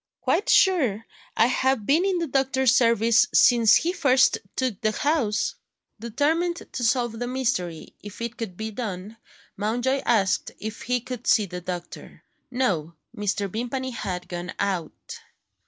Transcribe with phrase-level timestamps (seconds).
[0.21, 1.05] "Quite sure.
[1.37, 5.53] I have been in the doctor's service since he first took the house."
[5.99, 9.17] Determined to solve the mystery, if it could be done,
[9.57, 12.23] Mountjoy asked if he could see the doctor.
[12.49, 13.47] No: Mr.
[13.47, 15.19] Vimpany had gone out.